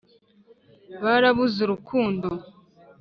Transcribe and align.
barabuze 1.03 1.57
urukundo 1.65 2.27